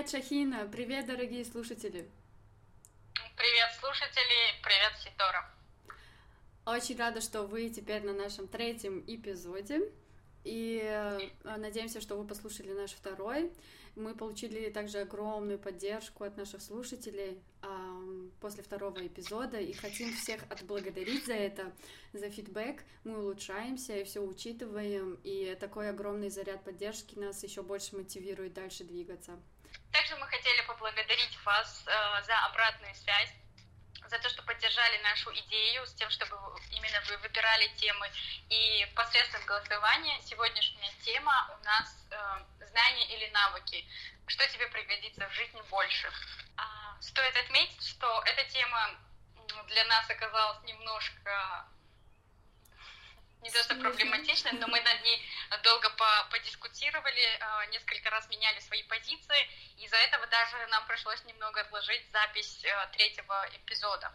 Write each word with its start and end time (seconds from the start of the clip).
Привет, 0.00 0.12
Шахина! 0.12 0.66
Привет, 0.72 1.06
дорогие 1.06 1.44
слушатели! 1.44 2.08
Привет, 3.36 3.68
слушатели! 3.78 4.62
Привет, 4.62 4.92
Ситора! 4.98 5.50
Очень 6.64 6.96
рада, 6.96 7.20
что 7.20 7.42
вы 7.42 7.68
теперь 7.68 8.02
на 8.02 8.14
нашем 8.14 8.48
третьем 8.48 9.04
эпизоде. 9.06 9.92
И 10.42 10.80
э, 10.82 11.18
надеемся, 11.44 12.00
что 12.00 12.16
вы 12.16 12.26
послушали 12.26 12.72
наш 12.72 12.92
второй. 12.92 13.52
Мы 13.94 14.14
получили 14.14 14.70
также 14.70 15.00
огромную 15.00 15.58
поддержку 15.58 16.24
от 16.24 16.34
наших 16.38 16.62
слушателей 16.62 17.38
после 18.40 18.62
второго 18.62 19.06
эпизода 19.06 19.60
и 19.60 19.74
хотим 19.74 20.14
всех 20.14 20.40
отблагодарить 20.48 21.26
за 21.26 21.34
это, 21.34 21.72
за 22.14 22.30
фидбэк. 22.30 22.82
Мы 23.04 23.18
улучшаемся 23.18 23.98
и 23.98 24.04
все 24.04 24.20
учитываем, 24.20 25.20
и 25.24 25.54
такой 25.60 25.90
огромный 25.90 26.30
заряд 26.30 26.64
поддержки 26.64 27.18
нас 27.18 27.42
еще 27.42 27.62
больше 27.62 27.96
мотивирует 27.96 28.54
дальше 28.54 28.84
двигаться. 28.84 29.38
Также 29.92 30.16
мы 30.16 30.26
хотели 30.28 30.62
поблагодарить 30.62 31.36
вас 31.44 31.84
э, 31.86 32.22
за 32.22 32.38
обратную 32.46 32.94
связь 32.94 33.30
за 34.10 34.18
то, 34.18 34.28
что 34.28 34.42
поддержали 34.42 34.98
нашу 35.02 35.32
идею 35.32 35.86
с 35.86 35.94
тем, 35.94 36.10
чтобы 36.10 36.36
именно 36.72 37.00
вы 37.08 37.16
выбирали 37.18 37.68
темы. 37.76 38.10
И 38.48 38.86
посредством 38.96 39.44
голосования 39.46 40.20
сегодняшняя 40.22 40.92
тема 41.04 41.56
у 41.60 41.64
нас 41.64 42.06
э, 42.10 42.66
знания 42.66 43.06
или 43.14 43.30
навыки. 43.30 43.86
Что 44.26 44.46
тебе 44.48 44.66
пригодится 44.68 45.28
в 45.28 45.32
жизни 45.32 45.62
больше? 45.70 46.10
А, 46.56 46.96
стоит 47.00 47.36
отметить, 47.36 47.86
что 47.86 48.22
эта 48.26 48.44
тема 48.50 48.96
для 49.68 49.84
нас 49.84 50.10
оказалась 50.10 50.62
немножко 50.64 51.66
не 53.42 53.50
то 53.50 53.62
что 53.62 53.74
проблематичной, 53.76 54.52
но 54.52 54.66
мы 54.66 54.80
над 54.80 55.02
ней 55.02 55.24
долго 55.62 55.88
по 55.90 56.28
подискутировали, 56.30 57.22
э, 57.22 57.70
несколько 57.70 58.10
раз 58.10 58.28
меняли 58.28 58.60
свои 58.60 58.82
позиции, 58.82 59.48
из-за 59.90 59.96
этого 59.96 60.24
даже 60.28 60.70
нам 60.70 60.86
пришлось 60.86 61.24
немного 61.24 61.60
отложить 61.62 62.02
запись 62.12 62.64
э, 62.64 62.96
третьего 62.96 63.34
эпизода. 63.56 64.12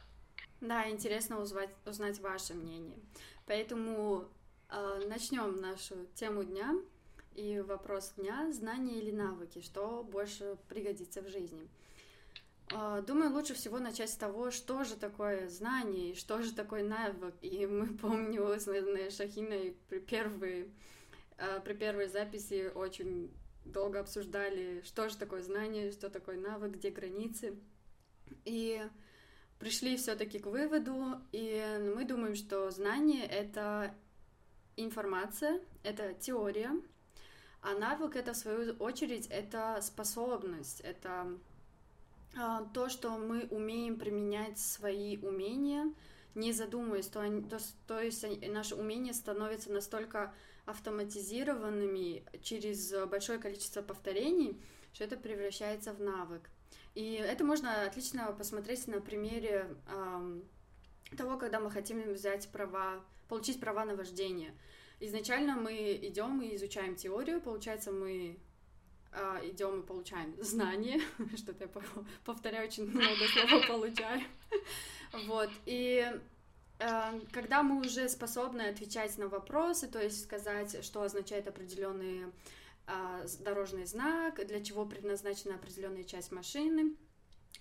Да, 0.61 0.89
интересно 0.89 1.41
узнать, 1.41 1.69
узнать 1.85 2.17
ваше 2.19 2.53
мнение. 2.53 2.97
Поэтому 3.45 4.29
э, 4.69 5.01
начнем 5.07 5.57
нашу 5.57 6.05
тему 6.15 6.45
дня. 6.45 6.73
И 7.33 7.59
вопрос 7.59 8.13
дня— 8.15 8.49
знания 8.53 8.99
или 8.99 9.11
навыки, 9.11 9.61
что 9.61 10.01
больше 10.03 10.55
пригодится 10.69 11.21
в 11.21 11.27
жизни. 11.27 11.67
А, 12.71 13.01
думаю, 13.01 13.33
лучше 13.33 13.53
всего 13.53 13.77
начать 13.77 14.09
с 14.09 14.15
того, 14.15 14.51
что 14.51 14.85
же 14.85 14.95
такое 14.95 15.49
знание 15.49 16.11
и 16.11 16.15
что 16.15 16.41
же 16.41 16.53
такое 16.53 16.85
навык. 16.85 17.35
И 17.41 17.65
мы, 17.67 17.87
помню, 17.97 18.47
с 18.57 18.63
Шахиной 19.17 19.75
при 19.89 19.99
первой, 19.99 20.71
а, 21.37 21.59
при 21.59 21.73
первой 21.73 22.07
записи 22.07 22.71
очень 22.73 23.29
долго 23.65 23.99
обсуждали, 23.99 24.81
что 24.85 25.09
же 25.09 25.17
такое 25.17 25.41
знание, 25.41 25.91
что 25.91 26.09
такое 26.09 26.37
навык, 26.39 26.73
где 26.73 26.89
границы. 26.89 27.57
И 28.45 28.81
пришли 29.59 29.97
все-таки 29.97 30.39
к 30.39 30.45
выводу, 30.45 31.19
и 31.31 31.91
мы 31.95 32.05
думаем, 32.05 32.35
что 32.35 32.71
знание— 32.71 33.25
это 33.25 33.93
информация, 34.77 35.61
это 35.83 36.13
теория, 36.13 36.71
а 37.61 37.73
навык— 37.73 38.15
это, 38.17 38.33
в 38.33 38.37
свою 38.37 38.73
очередь, 38.73 39.27
это 39.27 39.79
способность, 39.81 40.81
это 40.81 41.37
а, 42.37 42.65
то, 42.73 42.89
что 42.89 43.17
мы 43.17 43.47
умеем 43.49 43.97
применять 43.97 44.59
свои 44.59 45.17
умения, 45.17 45.93
не 46.35 46.51
задумываясь, 46.51 47.07
то, 47.07 47.21
то, 47.49 47.57
то 47.87 47.99
есть 48.01 48.25
наши 48.47 48.75
умения 48.75 49.13
становятся 49.13 49.71
настолько 49.71 50.33
автоматизированными 50.65 52.23
через 52.41 52.93
большое 53.07 53.39
количество 53.39 53.81
повторений, 53.81 54.59
что 54.93 55.03
это 55.03 55.17
превращается 55.17 55.93
в 55.93 56.01
навык. 56.01 56.49
И 56.95 57.13
это 57.13 57.43
можно 57.43 57.85
отлично 57.85 58.31
посмотреть 58.31 58.87
на 58.87 59.01
примере 59.01 59.67
э, 59.87 60.41
того, 61.17 61.37
когда 61.37 61.59
мы 61.59 61.69
хотим 61.69 62.01
взять 62.13 62.47
права, 62.49 63.03
получить 63.27 63.59
права 63.59 63.85
на 63.85 63.95
вождение. 63.95 64.53
Изначально 64.99 65.55
мы 65.55 65.99
идем 66.01 66.41
и 66.41 66.55
изучаем 66.55 66.95
теорию, 66.95 67.41
получается, 67.41 67.91
мы 67.91 68.39
а, 69.11 69.39
идем 69.43 69.81
и 69.81 69.85
получаем 69.85 70.35
знания, 70.43 71.01
что-то 71.37 71.65
я 71.65 71.69
повторяю 72.23 72.67
очень 72.67 72.85
много 72.85 73.27
слов 73.27 73.67
получаю, 73.67 74.21
вот, 75.27 75.49
и 75.65 76.19
когда 77.31 77.63
мы 77.63 77.79
уже 77.79 78.09
способны 78.09 78.63
отвечать 78.63 79.17
на 79.17 79.27
вопросы, 79.27 79.87
то 79.87 80.01
есть 80.01 80.23
сказать, 80.23 80.83
что 80.83 81.03
означает 81.03 81.47
определенный 81.47 82.25
а, 82.87 83.25
дорожный 83.39 83.85
знак, 83.85 84.45
для 84.45 84.63
чего 84.63 84.85
предназначена 84.85 85.55
определенная 85.55 86.03
часть 86.03 86.31
машины, 86.31 86.95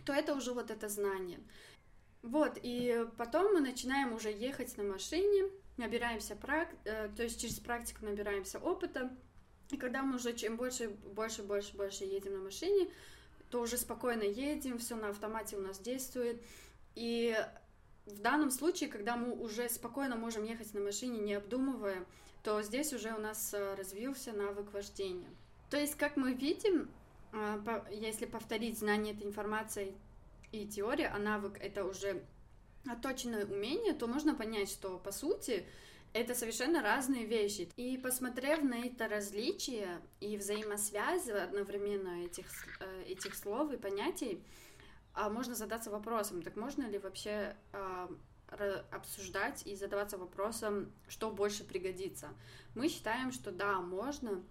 то 0.04 0.12
это 0.12 0.34
уже 0.34 0.52
вот 0.52 0.70
это 0.70 0.88
знание. 0.88 1.40
Вот, 2.22 2.58
и 2.62 3.06
потом 3.18 3.52
мы 3.52 3.60
начинаем 3.60 4.14
уже 4.14 4.32
ехать 4.32 4.76
на 4.76 4.84
машине, 4.84 5.50
набираемся, 5.76 6.34
прак... 6.36 6.68
Э, 6.84 7.10
то 7.14 7.22
есть 7.22 7.40
через 7.40 7.60
практику 7.60 8.06
набираемся 8.06 8.58
опыта, 8.58 9.14
и 9.70 9.76
когда 9.76 10.02
мы 10.02 10.16
уже 10.16 10.34
чем 10.34 10.56
больше, 10.56 10.88
больше, 10.88 11.42
больше, 11.42 11.76
больше 11.76 12.04
едем 12.04 12.34
на 12.34 12.40
машине, 12.40 12.88
то 13.50 13.60
уже 13.60 13.76
спокойно 13.76 14.22
едем, 14.22 14.78
все 14.78 14.96
на 14.96 15.08
автомате 15.08 15.56
у 15.56 15.60
нас 15.60 15.78
действует. 15.78 16.42
И 16.94 17.36
в 18.06 18.20
данном 18.20 18.50
случае, 18.50 18.90
когда 18.90 19.16
мы 19.16 19.32
уже 19.32 19.68
спокойно 19.68 20.16
можем 20.16 20.44
ехать 20.44 20.74
на 20.74 20.80
машине, 20.80 21.18
не 21.18 21.34
обдумывая, 21.34 22.04
то 22.42 22.60
здесь 22.62 22.92
уже 22.92 23.14
у 23.14 23.18
нас 23.18 23.54
э, 23.54 23.74
развился 23.74 24.32
навык 24.32 24.72
вождения. 24.72 25.30
То 25.70 25.78
есть, 25.78 25.96
как 25.96 26.16
мы 26.16 26.34
видим, 26.34 26.90
э, 27.32 27.80
если 27.90 28.26
повторить 28.26 28.78
знание 28.78 29.14
этой 29.14 29.26
информации 29.26 29.94
и 30.52 30.66
теория, 30.66 31.08
а 31.08 31.18
навык 31.18 31.58
это 31.58 31.84
уже 31.84 32.22
отточенное 32.86 33.46
умение, 33.46 33.94
то 33.94 34.06
можно 34.06 34.34
понять, 34.34 34.70
что 34.70 34.98
по 34.98 35.10
сути 35.10 35.64
это 36.12 36.34
совершенно 36.34 36.82
разные 36.82 37.24
вещи. 37.24 37.68
И 37.76 37.98
посмотрев 37.98 38.62
на 38.62 38.86
это 38.86 39.08
различие 39.08 40.00
и 40.20 40.36
взаимосвязь 40.36 41.28
одновременно 41.28 42.24
этих, 42.24 42.46
э, 42.80 43.04
этих 43.08 43.34
слов 43.34 43.72
и 43.72 43.76
понятий, 43.76 44.42
а 45.14 45.28
можно 45.28 45.54
задаться 45.54 45.90
вопросом, 45.90 46.42
так 46.42 46.56
можно 46.56 46.82
ли 46.88 46.98
вообще 46.98 47.56
а, 47.72 48.08
обсуждать 48.90 49.66
и 49.66 49.76
задаваться 49.76 50.18
вопросом, 50.18 50.92
что 51.08 51.30
больше 51.30 51.64
пригодится. 51.64 52.34
Мы 52.74 52.88
считаем, 52.88 53.32
что 53.32 53.50
да, 53.50 53.74
можно. 53.80 54.42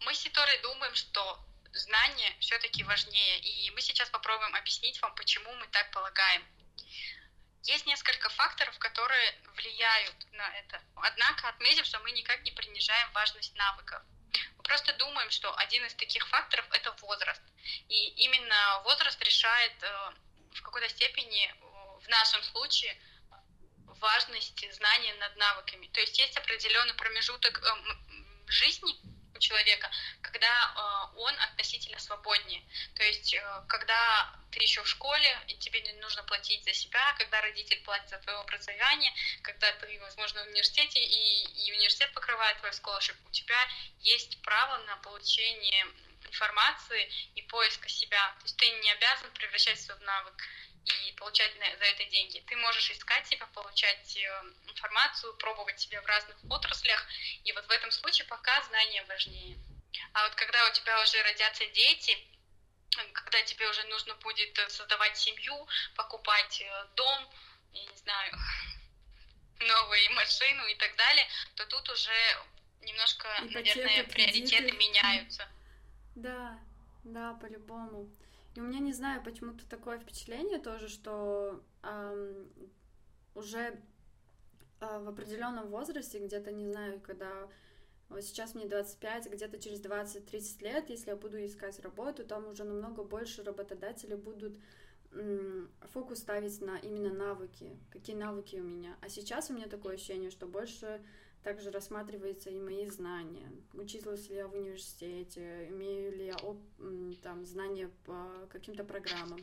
Мы 0.00 0.14
с 0.14 0.18
Ситорой 0.18 0.60
думаем, 0.62 0.94
что 0.94 1.38
знание 1.72 2.36
все-таки 2.40 2.84
важнее, 2.84 3.40
и 3.40 3.70
мы 3.72 3.80
сейчас 3.80 4.08
попробуем 4.10 4.54
объяснить 4.54 5.00
вам, 5.02 5.14
почему 5.14 5.52
мы 5.54 5.66
так 5.68 5.90
полагаем. 5.90 6.42
Есть 7.62 7.86
несколько 7.86 8.28
факторов, 8.28 8.78
которые 8.78 9.34
влияют 9.56 10.14
на 10.32 10.48
это. 10.58 10.80
Однако, 10.94 11.48
отметив, 11.48 11.84
что 11.84 11.98
мы 12.00 12.12
никак 12.12 12.44
не 12.44 12.52
принижаем 12.52 13.10
важность 13.12 13.54
навыков. 13.56 14.02
Просто 14.66 14.92
думаем, 14.94 15.30
что 15.30 15.54
один 15.58 15.84
из 15.84 15.94
таких 15.94 16.26
факторов– 16.26 16.66
это 16.72 16.90
возраст. 17.00 17.42
И 17.88 18.08
именно 18.24 18.82
возраст 18.82 19.20
решает 19.22 19.72
э, 19.80 20.10
в 20.54 20.62
какой-то 20.62 20.88
степени, 20.88 21.46
э, 21.46 21.54
в 22.04 22.08
нашем 22.08 22.42
случае, 22.42 23.00
важность 24.00 24.74
знания 24.74 25.14
над 25.14 25.36
навыками. 25.36 25.86
То 25.92 26.00
есть 26.00 26.18
есть 26.18 26.36
определенный 26.36 26.94
промежуток 26.94 27.62
э, 27.62 27.68
жизни, 28.48 28.92
у 29.34 29.38
человека, 29.38 29.90
когда 30.22 31.12
он 31.14 31.34
относительно 31.40 31.98
свободнее. 31.98 32.62
То 32.94 33.02
есть, 33.02 33.36
когда 33.68 34.34
ты 34.56 34.62
еще 34.62 34.82
в 34.82 34.88
школе, 34.88 35.38
и 35.48 35.54
тебе 35.58 35.82
не 35.82 35.92
нужно 36.00 36.22
платить 36.22 36.64
за 36.64 36.72
себя, 36.72 37.14
когда 37.18 37.42
родитель 37.42 37.78
платит 37.82 38.08
за 38.08 38.18
твое 38.18 38.38
образование, 38.38 39.12
когда 39.42 39.70
ты, 39.72 39.98
возможно, 40.00 40.42
в 40.44 40.46
университете, 40.48 40.98
и, 40.98 41.66
и 41.66 41.72
университет 41.72 42.10
покрывает 42.14 42.58
твой 42.58 42.70
scholarship, 42.70 43.16
у 43.26 43.30
тебя 43.30 43.58
есть 44.00 44.40
право 44.40 44.78
на 44.84 44.96
получение 44.98 45.86
информации 46.24 47.10
и 47.34 47.42
поиска 47.42 47.88
себя. 47.88 48.34
То 48.38 48.44
есть 48.44 48.56
ты 48.56 48.70
не 48.70 48.92
обязан 48.92 49.30
превращать 49.32 49.78
свой 49.78 49.98
навык 50.00 50.42
и 50.84 51.12
получать 51.12 51.52
за 51.54 51.84
это 51.84 52.04
деньги. 52.06 52.42
Ты 52.48 52.56
можешь 52.56 52.90
искать 52.90 53.26
себя, 53.26 53.46
получать 53.48 54.16
э, 54.16 54.42
информацию, 54.68 55.34
пробовать 55.34 55.78
себя 55.80 56.00
в 56.00 56.06
разных 56.06 56.36
отраслях, 56.48 57.06
и 57.44 57.52
вот 57.52 57.66
в 57.66 57.70
этом 57.70 57.90
случае 57.90 58.26
пока 58.26 58.62
знания 58.62 59.04
важнее. 59.04 59.58
А 60.14 60.22
вот 60.24 60.34
когда 60.34 60.66
у 60.66 60.72
тебя 60.72 61.02
уже 61.02 61.22
родятся 61.22 61.66
дети, 61.66 62.16
когда 63.12 63.42
тебе 63.42 63.68
уже 63.68 63.84
нужно 63.88 64.14
будет 64.16 64.58
э, 64.58 64.68
создавать 64.68 65.16
семью, 65.16 65.66
покупать 65.94 66.60
э, 66.60 66.86
дом, 66.96 67.28
я 67.72 67.84
не 67.84 67.96
знаю, 67.96 68.32
новую 69.60 70.14
машину 70.14 70.66
и 70.66 70.74
так 70.76 70.94
далее, 70.96 71.26
то 71.54 71.66
тут 71.66 71.88
уже 71.90 72.12
немножко, 72.82 73.28
Ипотека, 73.42 73.80
наверное, 73.80 74.04
приоритеты 74.04 74.72
меняются. 74.76 75.48
Да, 76.14 76.58
да, 77.04 77.34
по-любому. 77.34 78.08
И 78.54 78.60
у 78.60 78.62
меня, 78.62 78.80
не 78.80 78.92
знаю, 78.92 79.22
почему-то 79.22 79.66
такое 79.68 79.98
впечатление 79.98 80.58
тоже, 80.58 80.88
что 80.88 81.62
эм, 81.82 82.50
уже 83.34 83.78
э, 84.80 84.98
в 84.98 85.08
определенном 85.08 85.68
возрасте, 85.68 86.18
где-то, 86.18 86.52
не 86.52 86.70
знаю, 86.70 87.00
когда 87.00 87.48
Вот 88.08 88.22
сейчас 88.22 88.54
мне 88.54 88.66
25, 88.66 89.30
где-то 89.30 89.58
через 89.58 89.80
20-30 89.80 90.62
лет, 90.62 90.90
если 90.90 91.10
я 91.10 91.16
буду 91.16 91.44
искать 91.44 91.78
работу, 91.80 92.24
там 92.24 92.48
уже 92.48 92.64
намного 92.64 93.02
больше 93.02 93.42
работодатели 93.42 94.14
будут 94.14 94.56
фокус 95.92 96.18
ставить 96.18 96.60
на 96.60 96.76
именно 96.78 97.12
навыки, 97.12 97.76
какие 97.90 98.16
навыки 98.16 98.56
у 98.56 98.62
меня. 98.62 98.96
А 99.00 99.08
сейчас 99.08 99.50
у 99.50 99.54
меня 99.54 99.66
такое 99.66 99.94
ощущение, 99.94 100.30
что 100.30 100.46
больше 100.46 101.00
также 101.42 101.70
рассматриваются 101.70 102.50
и 102.50 102.58
мои 102.58 102.86
знания. 102.88 103.50
Училась 103.72 104.28
ли 104.28 104.36
я 104.36 104.48
в 104.48 104.54
университете, 104.54 105.68
имею 105.70 106.12
ли 106.16 106.26
я 106.26 106.36
там 107.22 107.44
знания 107.46 107.90
по 108.04 108.48
каким-то 108.50 108.84
программам. 108.84 109.40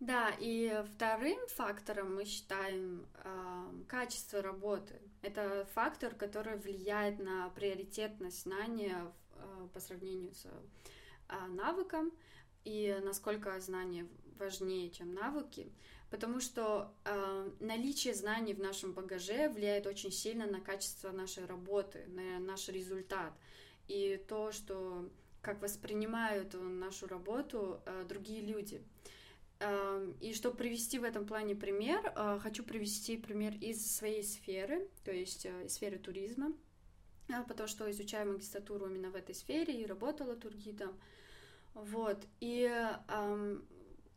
Да, 0.00 0.34
и 0.38 0.82
вторым 0.94 1.38
фактором 1.48 2.14
мы 2.14 2.24
считаем 2.24 3.06
э, 3.22 3.82
качество 3.86 4.40
работы. 4.40 4.98
Это 5.22 5.66
фактор, 5.74 6.14
который 6.14 6.56
влияет 6.56 7.18
на 7.18 7.50
приоритетность 7.50 8.42
знания 8.42 9.12
э, 9.34 9.68
по 9.74 9.80
сравнению 9.80 10.34
с 10.34 10.46
э, 10.46 11.46
навыком 11.48 12.12
и 12.64 12.98
насколько 13.04 13.58
знания 13.60 14.06
важнее, 14.38 14.90
чем 14.90 15.12
навыки, 15.12 15.70
потому 16.10 16.40
что 16.40 16.92
э, 17.04 17.50
наличие 17.60 18.14
знаний 18.14 18.54
в 18.54 18.60
нашем 18.60 18.92
багаже 18.92 19.48
влияет 19.48 19.86
очень 19.86 20.10
сильно 20.10 20.46
на 20.46 20.60
качество 20.60 21.12
нашей 21.12 21.44
работы, 21.44 22.06
на 22.08 22.38
наш 22.38 22.68
результат 22.68 23.32
и 23.88 24.22
то, 24.28 24.52
что 24.52 25.08
как 25.42 25.62
воспринимают 25.62 26.54
нашу 26.54 27.06
работу 27.06 27.80
э, 27.84 28.04
другие 28.08 28.42
люди. 28.42 28.82
И 30.20 30.32
чтобы 30.32 30.56
привести 30.56 30.98
в 30.98 31.04
этом 31.04 31.26
плане 31.26 31.54
пример, 31.54 32.12
а, 32.14 32.38
хочу 32.38 32.64
привести 32.64 33.18
пример 33.18 33.54
из 33.60 33.94
своей 33.94 34.22
сферы, 34.22 34.88
то 35.04 35.12
есть 35.12 35.44
э, 35.44 35.66
из 35.66 35.74
сферы 35.74 35.98
туризма, 35.98 36.54
а, 37.28 37.42
потому 37.42 37.68
что 37.68 37.90
изучаю 37.90 38.32
магистратуру 38.32 38.86
именно 38.86 39.10
в 39.10 39.16
этой 39.16 39.34
сфере 39.34 39.78
и 39.78 39.84
работала 39.84 40.34
тургидом. 40.34 40.98
Вот. 41.74 42.26
И 42.40 42.62
эм, 43.08 43.62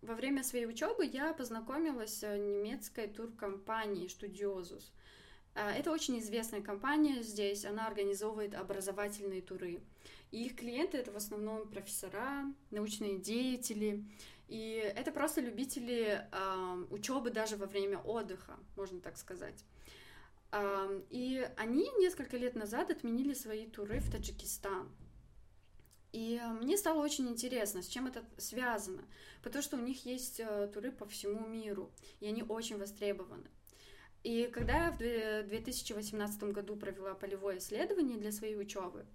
во 0.01 0.15
время 0.15 0.43
своей 0.43 0.65
учебы 0.65 1.05
я 1.05 1.33
познакомилась 1.33 2.19
с 2.19 2.37
немецкой 2.37 3.07
туркомпанией 3.07 4.07
Studiosus. 4.07 4.91
Это 5.55 5.91
очень 5.91 6.17
известная 6.19 6.61
компания 6.61 7.21
здесь, 7.21 7.63
она 7.63 7.85
организовывает 7.85 8.55
образовательные 8.55 9.41
туры. 9.41 9.81
И 10.31 10.45
их 10.45 10.55
клиенты 10.55 10.97
это 10.97 11.11
в 11.11 11.15
основном 11.15 11.67
профессора, 11.67 12.51
научные 12.71 13.19
деятели, 13.19 14.03
и 14.53 14.93
это 14.95 15.11
просто 15.11 15.41
любители 15.41 16.27
э, 16.31 16.85
учебы 16.91 17.31
даже 17.31 17.57
во 17.57 17.65
время 17.65 17.97
отдыха, 17.97 18.55
можно 18.75 19.01
так 19.01 19.17
сказать. 19.17 19.65
Э, 20.51 21.01
и 21.09 21.49
они 21.57 21.89
несколько 21.97 22.37
лет 22.37 22.53
назад 22.53 22.91
отменили 22.91 23.33
свои 23.33 23.65
туры 23.65 23.99
в 23.99 24.11
Таджикистан. 24.11 24.91
И 26.11 26.39
мне 26.61 26.77
стало 26.77 27.01
очень 27.01 27.27
интересно, 27.29 27.81
с 27.81 27.87
чем 27.87 28.05
это 28.05 28.23
связано, 28.37 29.03
потому 29.41 29.63
что 29.63 29.75
у 29.75 29.81
них 29.81 30.05
есть 30.05 30.39
э, 30.39 30.69
туры 30.71 30.91
по 30.91 31.07
всему 31.07 31.47
миру, 31.47 31.91
и 32.19 32.27
они 32.27 32.43
очень 32.43 32.77
востребованы. 32.77 33.49
И 34.21 34.45
когда 34.53 34.85
я 34.85 34.91
в 34.91 35.47
2018 35.47 36.43
году 36.43 36.75
провела 36.75 37.15
полевое 37.15 37.57
исследование 37.57 38.19
для 38.19 38.31
своей 38.31 38.55
учебы, 38.55 39.07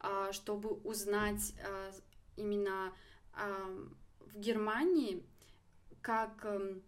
а, 0.00 0.32
чтобы 0.32 0.70
узнать 0.70 1.52
а, 1.62 1.92
именно 2.36 2.94
в 4.32 4.38
Германии 4.38 5.22
как 6.06 6.44
эм, 6.44 6.82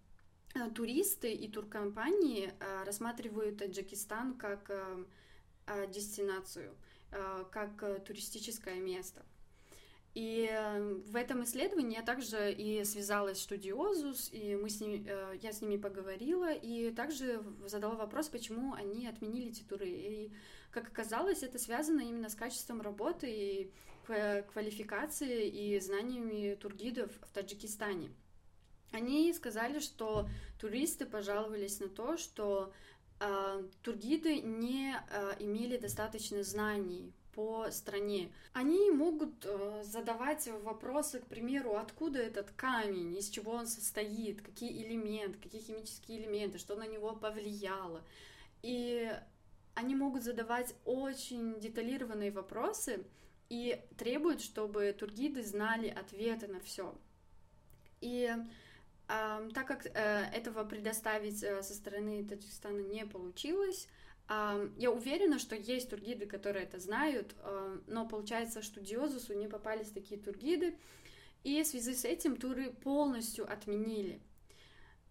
э, 0.54 0.70
туристы 0.70 1.32
и 1.32 1.50
туркомпании 1.50 2.52
э, 2.60 2.84
рассматривают 2.84 3.58
Таджикистан 3.58 4.34
как 4.34 4.70
э, 4.70 5.86
дестинацию, 5.88 6.74
как 7.50 8.04
туристическое 8.04 8.76
место. 8.76 9.22
И 10.14 10.48
в 11.06 11.14
этом 11.14 11.44
исследовании 11.44 11.96
я 11.96 12.02
также 12.02 12.50
и 12.52 12.84
связалась 12.84 13.38
с 13.38 13.42
Студиозус, 13.42 14.30
и 14.32 14.56
мы 14.56 14.70
с 14.70 14.80
ними, 14.80 15.06
я 15.42 15.52
с 15.52 15.60
ними 15.60 15.76
поговорила, 15.76 16.50
и 16.50 16.90
также 16.90 17.42
задала 17.66 17.96
вопрос, 17.96 18.28
почему 18.28 18.72
они 18.72 19.06
отменили 19.06 19.50
эти 19.50 19.62
туры. 19.62 19.88
И, 19.88 20.32
как 20.70 20.88
оказалось, 20.88 21.42
это 21.42 21.58
связано 21.58 22.00
именно 22.00 22.30
с 22.30 22.34
качеством 22.34 22.80
работы 22.80 23.26
и 23.30 23.70
квалификации 24.52 25.48
и 25.48 25.80
знаниями 25.80 26.54
тургидов 26.54 27.10
в 27.22 27.32
Таджикистане. 27.32 28.10
Они 28.92 29.32
сказали, 29.34 29.80
что 29.80 30.28
туристы 30.58 31.04
пожаловались 31.06 31.78
на 31.80 31.88
то, 31.88 32.16
что 32.16 32.72
э, 33.20 33.62
тургиды 33.82 34.40
не 34.40 34.94
э, 34.94 35.36
имели 35.40 35.76
достаточно 35.76 36.42
знаний 36.42 37.12
по 37.34 37.70
стране. 37.70 38.32
Они 38.52 38.90
могут 38.90 39.44
э, 39.44 39.82
задавать 39.84 40.48
вопросы, 40.62 41.20
к 41.20 41.26
примеру, 41.26 41.76
откуда 41.76 42.18
этот 42.18 42.50
камень, 42.52 43.16
из 43.16 43.28
чего 43.28 43.52
он 43.52 43.66
состоит, 43.66 44.40
какие 44.40 44.82
элементы, 44.82 45.38
какие 45.38 45.60
химические 45.60 46.20
элементы, 46.20 46.58
что 46.58 46.74
на 46.74 46.86
него 46.86 47.14
повлияло. 47.14 48.02
И 48.62 49.12
они 49.74 49.94
могут 49.94 50.24
задавать 50.24 50.74
очень 50.84 51.60
деталированные 51.60 52.32
вопросы, 52.32 53.04
и 53.48 53.80
требует, 53.96 54.40
чтобы 54.40 54.94
тургиды 54.98 55.42
знали 55.42 55.88
ответы 55.88 56.48
на 56.48 56.60
все. 56.60 56.94
И 58.00 58.30
э, 59.08 59.50
так 59.54 59.66
как 59.66 59.86
э, 59.86 59.90
этого 60.32 60.64
предоставить 60.64 61.42
э, 61.42 61.62
со 61.62 61.74
стороны 61.74 62.24
Таджикистана 62.24 62.80
не 62.80 63.06
получилось, 63.06 63.88
э, 64.28 64.68
я 64.76 64.90
уверена, 64.90 65.38
что 65.38 65.56
есть 65.56 65.90
тургиды, 65.90 66.26
которые 66.26 66.64
это 66.64 66.78
знают, 66.78 67.34
э, 67.38 67.78
но 67.86 68.06
получается, 68.06 68.62
что 68.62 68.80
Диозусу 68.80 69.34
не 69.34 69.48
попались 69.48 69.90
такие 69.90 70.20
тургиды, 70.20 70.76
и 71.42 71.62
в 71.62 71.66
связи 71.66 71.94
с 71.94 72.04
этим 72.04 72.36
туры 72.36 72.70
полностью 72.70 73.50
отменили. 73.50 74.20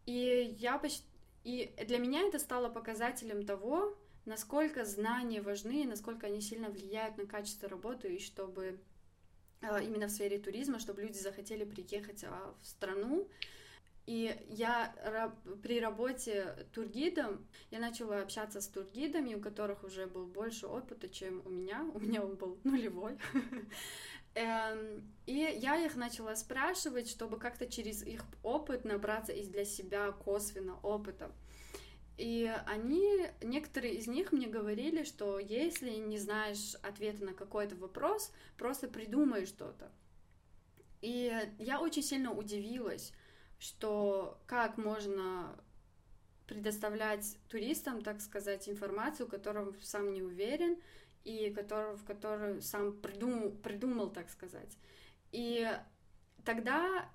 И 0.06 0.56
я 0.60 0.78
почти... 0.78 1.04
И 1.44 1.74
для 1.86 1.98
меня 1.98 2.22
это 2.28 2.40
стало 2.40 2.70
показателем 2.70 3.46
того, 3.46 3.98
насколько 4.28 4.86
знания 4.86 5.42
важны, 5.42 5.86
насколько 5.86 6.28
они 6.28 6.42
сильно 6.42 6.70
влияют 6.70 7.18
на 7.18 7.26
качество 7.26 7.68
работы, 7.68 8.16
и 8.16 8.20
чтобы 8.20 8.80
а, 9.62 9.82
именно 9.82 10.08
в 10.08 10.12
сфере 10.12 10.38
туризма, 10.38 10.80
чтобы 10.80 11.02
люди 11.02 11.18
захотели 11.18 11.64
приехать 11.64 12.24
а, 12.24 12.54
в 12.62 12.66
страну. 12.68 13.28
И 14.06 14.34
я 14.48 14.96
при 15.64 15.82
работе 15.82 16.56
тургидом, 16.72 17.46
я 17.72 17.80
начала 17.80 18.22
общаться 18.22 18.62
с 18.62 18.68
тургидами, 18.68 19.36
у 19.36 19.42
которых 19.42 19.84
уже 19.84 20.08
был 20.08 20.26
больше 20.26 20.66
опыта, 20.66 21.10
чем 21.10 21.42
у 21.46 21.50
меня. 21.50 21.84
У 21.94 22.00
меня 22.00 22.24
он 22.24 22.36
был 22.36 22.58
нулевой. 22.64 23.18
Эм, 24.36 25.12
и 25.26 25.34
я 25.34 25.84
их 25.84 25.96
начала 25.96 26.36
спрашивать, 26.36 27.10
чтобы 27.10 27.38
как-то 27.38 27.66
через 27.66 28.04
их 28.04 28.22
опыт 28.44 28.86
набраться 28.86 29.34
из 29.34 29.48
для 29.48 29.66
себя 29.66 30.12
косвенно 30.12 30.80
опыта. 30.84 31.32
И 32.18 32.52
они, 32.66 33.28
некоторые 33.44 33.94
из 33.94 34.08
них 34.08 34.32
мне 34.32 34.48
говорили, 34.48 35.04
что 35.04 35.38
если 35.38 35.92
не 35.92 36.18
знаешь 36.18 36.76
ответа 36.82 37.24
на 37.24 37.34
какой-то 37.34 37.76
вопрос, 37.76 38.32
просто 38.58 38.88
придумай 38.88 39.46
что-то. 39.46 39.92
И 41.02 41.32
я 41.60 41.80
очень 41.80 42.02
сильно 42.02 42.34
удивилась, 42.34 43.14
что 43.60 44.42
как 44.48 44.78
можно 44.78 45.56
предоставлять 46.48 47.38
туристам, 47.50 48.02
так 48.02 48.20
сказать, 48.22 48.68
информацию, 48.68 49.28
которую 49.28 49.76
сам 49.82 50.12
не 50.12 50.24
уверен 50.24 50.78
и 51.24 51.52
который, 51.52 51.98
в 51.98 52.04
которую 52.04 52.62
сам 52.62 52.94
придумал, 52.94 53.52
придумал, 53.52 54.10
так 54.10 54.30
сказать. 54.30 54.76
И 55.32 55.70
тогда 56.46 57.10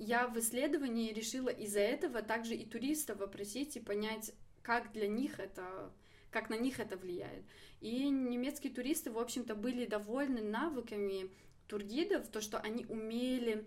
я 0.00 0.26
в 0.26 0.38
исследовании 0.38 1.12
решила 1.12 1.50
из-за 1.50 1.80
этого 1.80 2.22
также 2.22 2.54
и 2.54 2.64
туристов 2.64 3.20
опросить 3.20 3.76
и 3.76 3.80
понять, 3.80 4.32
как 4.62 4.92
для 4.92 5.06
них 5.06 5.38
это, 5.38 5.92
как 6.30 6.48
на 6.48 6.56
них 6.56 6.80
это 6.80 6.96
влияет. 6.96 7.44
И 7.80 8.08
немецкие 8.08 8.72
туристы, 8.72 9.10
в 9.10 9.18
общем-то, 9.18 9.54
были 9.54 9.84
довольны 9.84 10.40
навыками 10.40 11.30
тургидов, 11.66 12.28
то, 12.28 12.40
что 12.40 12.58
они 12.58 12.86
умели 12.86 13.66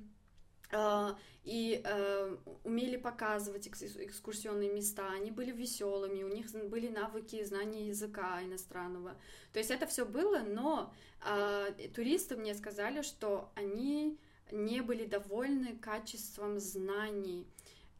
э, 0.71 1.09
и 1.43 1.81
э, 1.85 2.37
умели 2.63 2.97
показывать 2.97 3.67
экскурсионные 3.67 4.73
места, 4.73 5.07
они 5.11 5.29
были 5.29 5.51
веселыми, 5.51 6.23
у 6.23 6.29
них 6.29 6.47
были 6.67 6.87
навыки 6.87 7.43
знания 7.43 7.89
языка 7.89 8.41
иностранного. 8.41 9.15
То 9.51 9.59
есть 9.59 9.69
это 9.69 9.85
все 9.85 10.03
было, 10.03 10.39
но 10.39 10.91
э, 11.23 11.89
туристы 11.93 12.35
мне 12.35 12.55
сказали, 12.55 13.03
что 13.03 13.51
они 13.53 14.17
не 14.51 14.81
были 14.81 15.05
довольны 15.05 15.77
качеством 15.77 16.59
знаний 16.59 17.47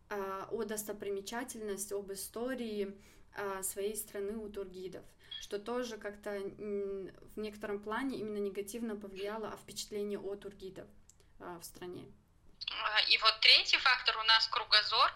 а, 0.10 0.48
о 0.52 0.64
достопримечательности, 0.64 1.94
об 1.94 2.12
истории 2.12 2.96
а, 3.36 3.64
своей 3.64 3.96
страны 3.96 4.38
у 4.38 4.50
тургидов, 4.50 5.04
что 5.42 5.60
тоже 5.60 5.98
как-то 5.98 6.32
в 6.40 7.40
некотором 7.40 7.80
плане 7.80 8.20
именно 8.20 8.38
негативно 8.38 8.96
повлияло 8.96 9.50
о 9.50 9.58
впечатлении 9.58 10.18
о 10.18 10.36
тургидов 10.36 10.88
а, 11.40 11.60
в 11.60 11.64
стране. 11.64 12.06
И 13.10 13.18
вот 13.18 13.40
третий 13.42 13.78
фактор 13.78 14.18
у 14.18 14.24
нас 14.24 14.48
кругозор. 14.48 15.12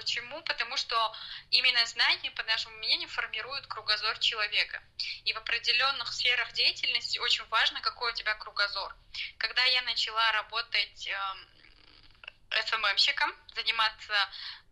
Почему? 0.00 0.40
Потому 0.44 0.78
что 0.78 1.14
именно 1.50 1.84
знания, 1.84 2.30
по 2.30 2.42
нашему 2.44 2.74
мнению, 2.78 3.10
формируют 3.10 3.66
кругозор 3.66 4.18
человека. 4.18 4.82
И 5.26 5.34
в 5.34 5.36
определенных 5.36 6.10
сферах 6.14 6.50
деятельности 6.54 7.18
очень 7.18 7.44
важно, 7.48 7.82
какой 7.82 8.10
у 8.10 8.14
тебя 8.14 8.34
кругозор. 8.34 8.96
Когда 9.36 9.62
я 9.66 9.82
начала 9.82 10.32
работать 10.32 11.06
СММщиком, 12.66 13.28
эм 13.30 13.36
заниматься 13.54 14.14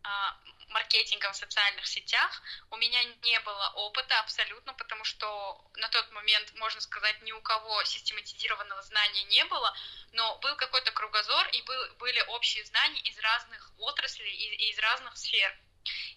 а, 0.02 0.34
маркетингом 0.68 1.32
в 1.32 1.36
социальных 1.36 1.86
сетях. 1.86 2.42
У 2.70 2.76
меня 2.76 3.02
не 3.22 3.40
было 3.40 3.72
опыта 3.76 4.18
абсолютно, 4.20 4.74
потому 4.74 5.04
что 5.04 5.64
на 5.76 5.88
тот 5.88 6.10
момент, 6.12 6.52
можно 6.54 6.80
сказать, 6.80 7.20
ни 7.22 7.32
у 7.32 7.40
кого 7.40 7.84
систематизированного 7.84 8.82
знания 8.82 9.24
не 9.24 9.44
было, 9.46 9.74
но 10.12 10.38
был 10.38 10.56
какой-то 10.56 10.90
кругозор 10.92 11.46
и 11.48 11.62
был, 11.62 11.94
были 11.96 12.20
общие 12.28 12.64
знания 12.64 13.00
из 13.00 13.18
разных 13.18 13.72
отраслей 13.78 14.34
и 14.34 14.70
из 14.70 14.78
разных 14.78 15.16
сфер. 15.16 15.58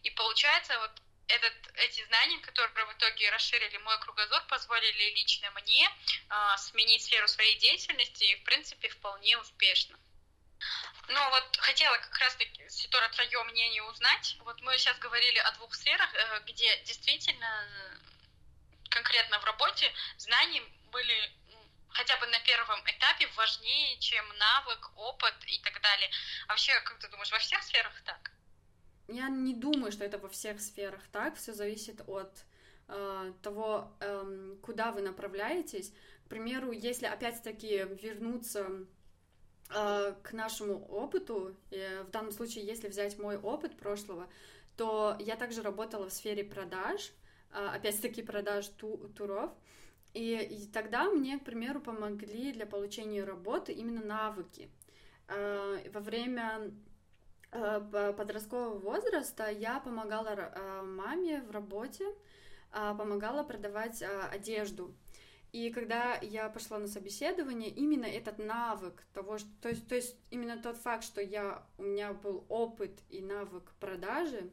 И 0.03 0.10
получается, 0.12 0.77
вот 0.79 0.91
этот, 1.27 1.53
эти 1.75 2.03
знания, 2.05 2.39
которые 2.39 2.86
в 2.86 2.93
итоге 2.98 3.29
расширили 3.29 3.77
мой 3.77 3.98
кругозор, 4.00 4.43
позволили 4.48 5.13
лично 5.15 5.50
мне 5.51 5.88
э, 5.88 6.58
сменить 6.58 7.03
сферу 7.03 7.27
своей 7.27 7.58
деятельности 7.58 8.24
и, 8.24 8.36
в 8.36 8.43
принципе, 8.43 8.89
вполне 8.89 9.38
успешно. 9.38 9.98
Ну 11.13 11.30
вот 11.30 11.58
хотела 11.58 11.98
как 11.98 12.18
раз-таки, 12.20 12.63
Ситора, 12.70 13.10
твое 13.10 13.44
мнение 13.44 13.84
узнать. 13.84 14.38
Вот 14.46 14.62
мы 14.62 14.77
сейчас 14.77 14.98
говорили 15.00 15.39
о 15.39 15.51
двух 15.53 15.74
сферах, 15.74 16.10
э, 16.13 16.41
где 16.48 16.68
действительно 16.86 17.68
конкретно 18.89 19.39
в 19.39 19.46
работе 19.46 19.91
знания 20.18 20.62
были 20.91 21.32
хотя 21.89 22.18
бы 22.18 22.27
на 22.27 22.39
первом 22.39 22.80
этапе 22.86 23.27
важнее, 23.36 24.00
чем 24.00 24.25
навык, 24.38 24.91
опыт 24.96 25.36
и 25.48 25.60
так 25.60 25.82
далее. 25.82 26.10
А 26.48 26.53
вообще, 26.53 26.80
как 26.82 27.00
ты 27.00 27.10
думаешь, 27.10 27.32
во 27.32 27.39
всех 27.39 27.62
сферах 27.63 27.94
так? 28.06 28.32
Я 29.10 29.27
не 29.27 29.53
думаю, 29.53 29.91
что 29.91 30.06
это 30.06 30.18
во 30.18 30.30
всех 30.30 30.62
сферах 30.62 31.01
так. 31.12 31.36
Все 31.36 31.51
зависит 31.51 32.01
от 32.08 32.32
э, 32.88 33.34
того, 33.44 33.98
э, 34.00 34.56
куда 34.63 34.91
вы 34.91 35.01
направляетесь. 35.01 35.91
К 36.25 36.30
примеру, 36.30 36.72
если 36.72 37.08
опять-таки 37.08 37.84
вернуться 38.01 38.70
Э, 38.70 38.86
к 39.72 40.34
нашему 40.34 40.86
опыту, 40.86 41.56
в 41.70 42.12
данном 42.12 42.32
случае, 42.32 42.66
если 42.66 42.88
взять 42.90 43.18
мой 43.18 43.38
опыт 43.38 43.78
прошлого, 43.78 44.28
то 44.78 45.16
я 45.20 45.36
также 45.36 45.62
работала 45.62 46.10
в 46.10 46.13
сфере 46.13 46.44
продаж, 46.44 47.12
э, 47.54 47.68
опять-таки 47.75 48.22
продаж 48.24 48.68
ту 48.68 48.98
туров, 49.16 49.51
и, 50.13 50.36
и 50.36 50.68
тогда 50.68 51.10
мне, 51.10 51.40
к 51.40 51.44
примеру, 51.44 51.80
помогли 51.80 52.51
для 52.51 52.66
получения 52.66 53.24
работы 53.24 53.72
именно 53.74 54.04
навыки. 54.04 54.70
Э, 55.28 55.90
во 55.94 56.00
время 56.00 56.72
подросткового 57.51 58.80
возраста 58.80 59.50
я 59.50 59.82
помогала 59.82 60.82
маме 60.84 61.42
в 61.42 61.51
работе, 61.51 62.06
помогала 62.72 63.44
продавать 63.44 64.01
одежду. 64.32 64.96
И 65.51 65.70
когда 65.72 66.17
я 66.22 66.48
пошла 66.50 66.79
на 66.79 66.88
собеседование, 66.88 67.70
именно 67.70 68.05
этот 68.05 68.38
навык 68.38 69.03
того, 69.13 69.38
что, 69.38 69.50
то 69.62 69.70
есть, 69.70 69.88
то 69.88 69.96
есть 69.96 70.15
именно 70.29 70.62
тот 70.62 70.77
факт, 70.77 71.03
что 71.03 71.22
я, 71.22 71.65
у 71.77 71.84
меня 71.84 72.13
был 72.13 72.46
опыт 72.48 72.98
и 73.10 73.22
навык 73.22 73.70
продажи, 73.79 74.50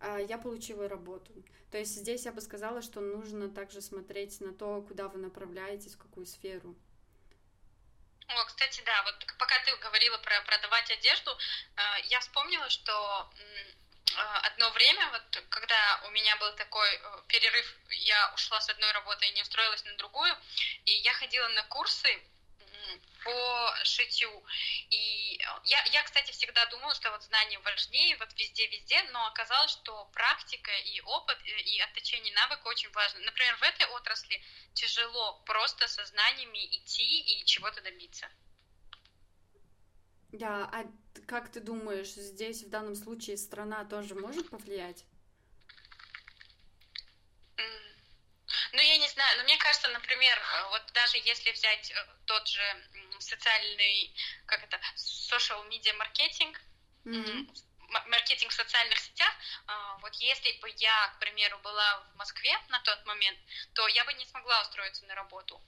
а, 0.00 0.18
я 0.18 0.38
получила 0.38 0.88
работу. 0.88 1.32
То 1.70 1.78
есть 1.78 1.94
здесь 1.94 2.24
я 2.24 2.32
бы 2.32 2.40
сказала, 2.40 2.80
что 2.80 3.00
нужно 3.00 3.50
также 3.50 3.82
смотреть 3.82 4.40
на 4.40 4.54
то, 4.54 4.80
куда 4.80 5.08
вы 5.08 5.18
направляетесь, 5.18 5.94
в 5.94 5.98
какую 5.98 6.24
сферу. 6.24 6.74
О, 8.26 8.44
кстати, 8.46 8.82
да, 8.86 9.02
вот 9.04 9.26
пока 9.38 9.54
ты 9.66 9.76
говорила 9.76 10.16
про 10.18 10.40
продавать 10.46 10.90
одежду, 10.90 11.30
э, 11.76 11.80
я 12.04 12.20
вспомнила, 12.20 12.70
что 12.70 12.92
а, 12.92 13.30
одно 14.42 14.70
время, 14.70 15.08
вот 15.10 15.44
когда 15.50 16.00
у 16.04 16.10
меня 16.10 16.36
был 16.36 16.52
такой 16.54 16.88
э, 16.88 17.22
перерыв, 17.28 17.74
я 17.90 18.32
ушла 18.34 18.60
с 18.60 18.68
одной 18.68 18.90
работы 18.92 19.26
и 19.26 19.32
не 19.32 19.42
устроилась 19.42 19.84
на 19.84 19.94
другую, 19.96 20.36
и 20.84 20.92
я 20.92 21.12
ходила 21.14 21.48
на 21.48 21.62
курсы 21.64 22.22
по 23.24 23.74
шитью. 23.84 24.44
И 24.90 25.38
э, 25.40 25.60
я, 25.64 25.82
я, 25.92 26.02
кстати, 26.02 26.30
всегда 26.32 26.66
думала, 26.66 26.94
что 26.94 27.10
вот 27.10 27.22
знания 27.22 27.58
важнее, 27.60 28.16
вот 28.18 28.32
везде-везде, 28.34 29.02
но 29.12 29.26
оказалось, 29.26 29.72
что 29.72 30.04
практика 30.12 30.70
и 30.70 31.00
опыт, 31.00 31.38
э, 31.44 31.60
и 31.62 31.80
отточение 31.80 32.34
навыка 32.34 32.66
очень 32.68 32.90
важно. 32.90 33.20
Например, 33.20 33.56
в 33.56 33.62
этой 33.62 33.86
отрасли 33.86 34.42
тяжело 34.74 35.42
просто 35.46 35.88
со 35.88 36.04
знаниями 36.04 36.66
идти 36.76 37.20
и 37.20 37.44
чего-то 37.46 37.80
добиться. 37.80 38.28
Да, 40.34 40.68
а 40.72 40.84
как 41.28 41.48
ты 41.52 41.60
думаешь, 41.60 42.08
здесь 42.08 42.64
в 42.64 42.68
данном 42.68 42.96
случае 42.96 43.36
страна 43.36 43.84
тоже 43.84 44.16
может 44.16 44.50
повлиять? 44.50 45.04
Ну, 48.72 48.80
я 48.80 48.98
не 48.98 49.08
знаю, 49.08 49.38
но 49.38 49.44
мне 49.44 49.56
кажется, 49.58 49.88
например, 49.88 50.36
вот 50.70 50.82
даже 50.92 51.18
если 51.18 51.52
взять 51.52 51.92
э, 51.92 52.06
тот 52.24 52.48
же 52.48 52.62
социальный, 53.20 54.12
как 54.46 54.64
это, 54.64 54.80
social 54.96 55.68
media 55.68 55.96
маркетинг, 55.96 56.60
mm-hmm 57.04 57.73
маркетинг 58.06 58.50
в 58.50 58.54
социальных 58.54 58.98
сетях, 58.98 59.32
а, 59.66 59.98
вот 59.98 60.14
если 60.14 60.52
бы 60.60 60.72
я, 60.76 61.08
к 61.16 61.18
примеру, 61.18 61.58
была 61.58 62.00
в 62.12 62.16
Москве 62.16 62.56
на 62.68 62.80
тот 62.80 63.04
момент, 63.04 63.38
то 63.74 63.86
я 63.88 64.04
бы 64.04 64.12
не 64.14 64.26
смогла 64.26 64.60
устроиться 64.62 65.04
на 65.06 65.14
работу. 65.14 65.60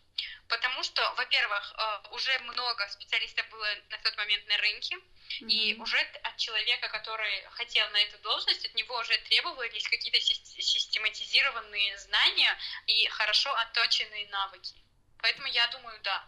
Потому 0.48 0.82
что, 0.82 1.02
во-первых, 1.16 1.74
а, 1.76 2.02
уже 2.12 2.38
много 2.40 2.88
специалистов 2.88 3.48
было 3.50 3.66
на 3.90 3.98
тот 3.98 4.16
момент 4.16 4.46
на 4.46 4.56
рынке, 4.58 4.96
mm-hmm. 4.96 5.48
и 5.48 5.74
уже 5.80 5.98
от 5.98 6.36
человека, 6.36 6.88
который 6.88 7.42
хотел 7.50 7.88
на 7.90 7.98
эту 7.98 8.18
должность, 8.18 8.64
от 8.64 8.74
него 8.74 8.96
уже 8.98 9.18
требовались 9.28 9.88
какие-то 9.88 10.20
систематизированные 10.20 11.98
знания 11.98 12.56
и 12.86 13.06
хорошо 13.08 13.54
отточенные 13.54 14.28
навыки. 14.28 14.74
Поэтому 15.18 15.48
я 15.48 15.66
думаю, 15.68 16.00
да. 16.02 16.24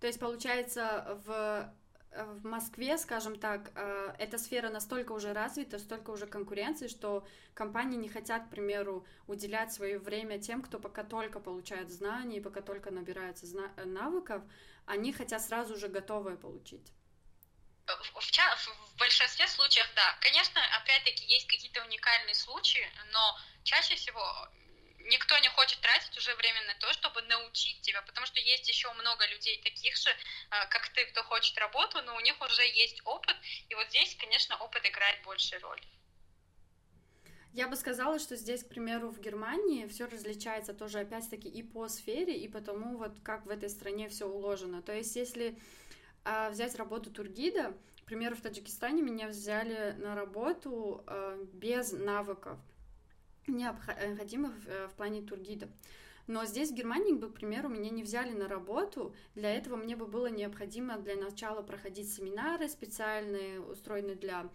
То 0.00 0.06
есть, 0.06 0.20
получается, 0.20 1.04
в 1.24 1.74
в 2.12 2.44
Москве, 2.44 2.96
скажем 2.98 3.38
так, 3.38 3.70
э, 3.74 4.14
эта 4.18 4.38
сфера 4.38 4.70
настолько 4.70 5.12
уже 5.12 5.32
развита, 5.32 5.78
столько 5.78 6.10
уже 6.10 6.26
конкуренции, 6.26 6.88
что 6.88 7.26
компании 7.54 7.96
не 7.96 8.08
хотят, 8.08 8.46
к 8.46 8.50
примеру, 8.50 9.06
уделять 9.26 9.72
свое 9.72 9.98
время 9.98 10.38
тем, 10.38 10.62
кто 10.62 10.78
пока 10.78 11.04
только 11.04 11.40
получает 11.40 11.90
знания, 11.90 12.40
пока 12.40 12.62
только 12.62 12.90
набирается 12.90 13.46
э, 13.76 13.84
навыков, 13.84 14.42
они 14.86 15.12
хотят 15.12 15.42
сразу 15.42 15.76
же 15.76 15.88
готовое 15.88 16.36
получить. 16.36 16.92
В, 17.86 17.92
в 17.92 18.96
большинстве 18.98 19.46
случаев, 19.46 19.86
да. 19.94 20.16
Конечно, 20.20 20.60
опять-таки 20.80 21.24
есть 21.26 21.46
какие-то 21.46 21.84
уникальные 21.84 22.34
случаи, 22.34 22.86
но 23.12 23.38
чаще 23.62 23.94
всего 23.94 24.22
никто 25.06 25.38
не 25.38 25.48
хочет 25.48 25.80
тратить 25.80 26.16
уже 26.16 26.34
время 26.36 26.62
на 26.66 26.74
то, 26.74 26.92
чтобы 26.92 27.22
научить 27.22 27.80
тебя, 27.80 28.02
потому 28.02 28.26
что 28.26 28.40
есть 28.40 28.68
еще 28.68 28.92
много 28.94 29.26
людей 29.26 29.60
таких 29.62 29.96
же, 29.96 30.10
а, 30.50 30.66
как 30.66 30.88
ты, 30.90 31.04
кто 31.06 31.22
хочет 31.22 31.56
работу, 31.58 32.02
но 32.02 32.16
у 32.16 32.20
них 32.20 32.40
уже 32.40 32.62
есть 32.62 33.00
опыт, 33.04 33.36
и 33.68 33.74
вот 33.74 33.88
здесь, 33.88 34.16
конечно, 34.16 34.56
опыт 34.56 34.86
играет 34.86 35.22
большую 35.24 35.62
роль. 35.62 35.80
Я 37.52 37.68
бы 37.68 37.76
сказала, 37.76 38.18
что 38.18 38.36
здесь, 38.36 38.62
к 38.62 38.68
примеру, 38.68 39.08
в 39.08 39.18
Германии 39.18 39.86
все 39.86 40.06
различается 40.06 40.74
тоже 40.74 40.98
опять-таки 41.00 41.48
и 41.48 41.62
по 41.62 41.88
сфере, 41.88 42.36
и 42.36 42.48
по 42.48 42.60
тому, 42.60 42.98
вот 42.98 43.18
как 43.24 43.46
в 43.46 43.50
этой 43.50 43.70
стране 43.70 44.10
все 44.10 44.26
уложено. 44.26 44.82
То 44.82 44.92
есть, 44.92 45.16
если 45.16 45.58
а, 46.24 46.50
взять 46.50 46.74
работу 46.74 47.10
тургида, 47.10 47.74
к 48.02 48.04
примеру, 48.04 48.36
в 48.36 48.42
Таджикистане 48.42 49.00
меня 49.00 49.26
взяли 49.26 49.92
на 49.92 50.14
работу 50.14 51.02
а, 51.06 51.38
без 51.54 51.92
навыков 51.92 52.58
необходимых 53.46 54.52
э, 54.66 54.88
в 54.88 54.94
плане 54.94 55.22
тургида. 55.22 55.68
Но 56.26 56.44
здесь, 56.44 56.70
в 56.70 56.74
Германии, 56.74 57.16
к 57.16 57.34
примеру, 57.34 57.68
меня 57.68 57.90
не 57.90 58.02
взяли 58.02 58.32
на 58.32 58.48
работу. 58.48 59.14
Для 59.34 59.54
этого 59.54 59.76
мне 59.76 59.94
бы 59.94 60.06
было 60.06 60.26
необходимо 60.26 60.96
для 60.98 61.14
начала 61.14 61.62
проходить 61.62 62.12
семинары 62.12 62.68
специальные, 62.68 63.60
устроенные 63.60 64.16
для 64.16 64.48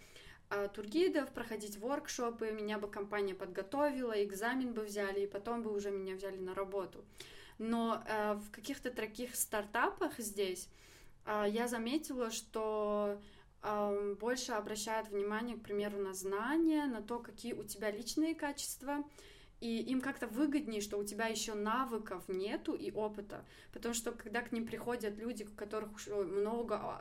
э, 0.50 0.68
тургидов, 0.74 1.32
проходить 1.32 1.78
воркшопы, 1.78 2.52
меня 2.52 2.78
бы 2.78 2.90
компания 2.90 3.34
подготовила, 3.34 4.22
экзамен 4.24 4.74
бы 4.74 4.82
взяли, 4.84 5.22
и 5.22 5.28
потом 5.28 5.64
бы 5.64 5.74
уже 5.74 5.92
меня 5.92 6.16
взяли 6.16 6.38
на 6.38 6.54
работу. 6.54 7.06
Но 7.58 8.04
э, 8.06 8.34
в 8.34 8.52
каких-то 8.52 8.92
таких 8.92 9.36
стартапах 9.36 10.18
здесь 10.18 10.68
э, 11.26 11.46
я 11.48 11.70
заметила, 11.70 12.32
что 12.32 13.22
больше 14.20 14.54
обращают 14.54 15.10
внимание, 15.10 15.58
к 15.58 15.62
примеру, 15.62 16.00
на 16.00 16.14
знания, 16.14 16.86
на 16.86 17.02
то, 17.02 17.20
какие 17.20 17.54
у 17.54 17.64
тебя 17.64 17.92
личные 17.92 18.34
качества, 18.34 19.04
и 19.60 19.80
им 19.82 20.02
как-то 20.02 20.26
выгоднее, 20.28 20.82
что 20.82 20.98
у 20.98 21.04
тебя 21.04 21.28
еще 21.28 21.54
навыков 21.54 22.24
нету 22.28 22.74
и 22.74 22.92
опыта, 22.92 23.46
потому 23.72 23.94
что 23.94 24.12
когда 24.12 24.42
к 24.42 24.52
ним 24.52 24.66
приходят 24.66 25.18
люди, 25.18 25.44
у 25.44 25.56
которых 25.56 25.92
много 26.08 27.00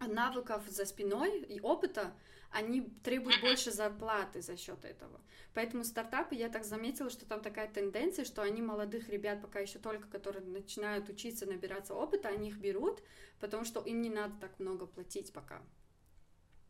навыков 0.00 0.62
за 0.68 0.86
спиной 0.86 1.42
и 1.42 1.60
опыта, 1.60 2.14
они 2.50 2.82
требуют 3.04 3.40
больше 3.40 3.70
зарплаты 3.70 4.40
за 4.42 4.56
счет 4.56 4.84
этого. 4.84 5.20
Поэтому 5.54 5.84
стартапы, 5.84 6.34
я 6.34 6.48
так 6.48 6.64
заметила, 6.64 7.10
что 7.10 7.26
там 7.26 7.40
такая 7.42 7.68
тенденция, 7.68 8.24
что 8.24 8.42
они 8.42 8.62
молодых 8.62 9.08
ребят, 9.08 9.42
пока 9.42 9.60
еще 9.60 9.78
только, 9.78 10.08
которые 10.08 10.44
начинают 10.44 11.08
учиться, 11.08 11.46
набираться 11.46 11.94
опыта, 11.94 12.28
они 12.28 12.48
их 12.48 12.56
берут, 12.56 13.02
потому 13.40 13.64
что 13.64 13.80
им 13.80 14.00
не 14.00 14.10
надо 14.10 14.38
так 14.40 14.58
много 14.58 14.86
платить 14.86 15.32
пока. 15.32 15.62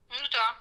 Ну 0.08 0.28
да. 0.32 0.58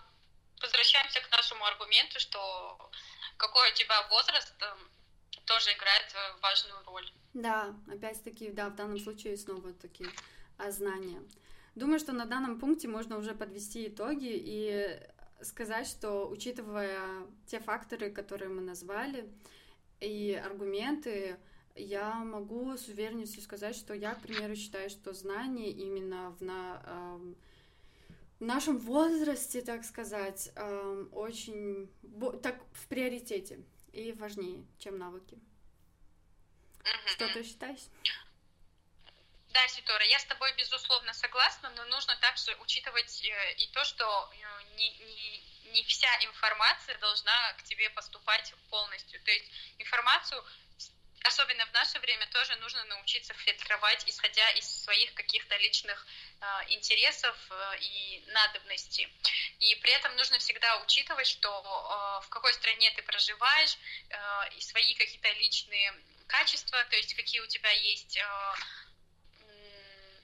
Возвращаемся 0.61 1.19
аргументу, 1.67 2.19
что 2.19 2.91
какой 3.37 3.71
у 3.71 3.73
тебя 3.73 4.07
возраст 4.09 4.53
эм, 4.61 4.91
тоже 5.45 5.71
играет 5.73 6.15
важную 6.41 6.83
роль. 6.85 7.11
Да, 7.33 7.75
опять-таки, 7.91 8.49
да, 8.49 8.69
в 8.69 8.75
данном 8.75 8.99
случае 8.99 9.37
снова 9.37 9.73
такие 9.73 10.09
знания. 10.69 11.21
Думаю, 11.77 11.99
что 11.99 12.11
на 12.11 12.25
данном 12.25 12.59
пункте 12.59 12.87
можно 12.87 13.19
уже 13.19 13.35
подвести 13.35 13.87
итоги 13.87 14.31
и 14.31 14.99
сказать, 15.43 15.85
что 15.85 16.27
учитывая 16.27 16.97
те 17.45 17.59
факторы, 17.59 18.09
которые 18.09 18.49
мы 18.49 18.61
назвали, 18.61 19.29
и 19.99 20.33
аргументы, 20.43 21.37
я 21.75 22.15
могу 22.15 22.75
с 22.75 22.87
уверенностью 22.87 23.43
сказать, 23.43 23.75
что 23.75 23.93
я, 23.93 24.15
к 24.15 24.21
примеру, 24.21 24.55
считаю, 24.55 24.89
что 24.89 25.13
знания 25.13 25.69
именно 25.69 26.31
в, 26.31 26.41
на, 26.41 26.81
э, 26.83 27.33
в 28.39 28.43
нашем 28.43 28.79
возрасте, 28.79 29.61
так 29.61 29.85
сказать, 29.85 30.51
э, 30.55 31.05
очень 31.11 31.91
так 32.41 32.59
в 32.71 32.87
приоритете 32.87 33.59
и 33.93 34.13
важнее, 34.13 34.65
чем 34.79 34.97
навыки. 34.97 35.37
Что 37.05 37.31
ты 37.31 37.43
считаешь? 37.43 37.85
Да, 39.49 39.67
Ситора, 39.69 40.05
я 40.05 40.19
с 40.19 40.25
тобой 40.25 40.53
безусловно 40.53 41.13
согласна, 41.13 41.69
но 41.71 41.85
нужно 41.85 42.15
также 42.17 42.55
учитывать 42.57 43.23
э, 43.23 43.53
и 43.53 43.67
то, 43.67 43.83
что 43.85 44.31
э, 44.33 44.63
не, 44.75 44.89
не, 44.89 45.43
не 45.71 45.83
вся 45.83 46.09
информация 46.25 46.97
должна 46.97 47.53
к 47.53 47.63
тебе 47.63 47.89
поступать 47.91 48.53
полностью. 48.69 49.21
То 49.23 49.31
есть 49.31 49.45
информацию 49.79 50.43
особенно 51.23 51.65
в 51.65 51.73
наше 51.73 51.99
время 51.99 52.25
тоже 52.27 52.55
нужно 52.57 52.83
научиться 52.85 53.33
фильтровать, 53.33 54.03
исходя 54.07 54.49
из 54.51 54.83
своих 54.83 55.13
каких-то 55.13 55.55
личных 55.57 56.05
э, 56.39 56.45
интересов 56.69 57.35
и 57.79 58.23
надобностей. 58.27 59.11
И 59.59 59.75
при 59.75 59.91
этом 59.91 60.15
нужно 60.15 60.39
всегда 60.39 60.77
учитывать, 60.83 61.27
что 61.27 62.21
в 62.23 62.29
какой 62.29 62.53
стране 62.53 62.91
ты 62.91 63.01
проживаешь, 63.01 63.77
и 64.55 64.61
свои 64.61 64.93
какие-то 64.93 65.31
личные 65.33 65.93
качества, 66.27 66.83
то 66.85 66.95
есть 66.95 67.15
какие 67.15 67.41
у 67.41 67.47
тебя 67.47 67.71
есть 67.71 68.19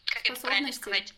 как 0.05 0.29
это 0.29 0.39
правильно 0.39 0.71
сказать? 0.71 1.13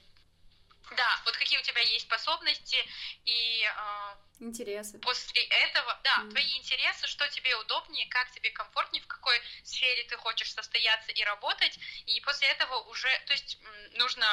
Да, 0.96 1.22
вот 1.26 1.36
какие 1.38 1.58
у 1.58 1.64
тебя 1.64 1.82
есть 1.82 2.06
способности 2.06 2.78
и 3.26 3.64
э, 3.64 4.44
интересы. 4.44 5.00
После 5.00 5.44
этого, 5.44 6.00
да, 6.04 6.24
mm. 6.24 6.30
твои 6.30 6.58
интересы, 6.58 7.08
что 7.08 7.28
тебе 7.30 7.56
удобнее, 7.56 8.08
как 8.08 8.30
тебе 8.32 8.52
комфортнее, 8.52 9.02
в 9.02 9.08
какой 9.08 9.42
сфере 9.64 10.04
ты 10.04 10.16
хочешь 10.18 10.54
состояться 10.54 11.12
и 11.12 11.24
работать, 11.24 11.80
и 12.06 12.22
после 12.22 12.50
этого 12.50 12.82
уже, 12.90 13.10
то 13.26 13.34
есть 13.34 13.58
нужно 13.94 14.28